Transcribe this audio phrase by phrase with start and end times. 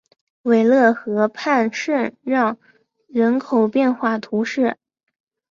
[0.41, 2.57] 韦勒河畔圣让
[3.07, 4.75] 人口变化图示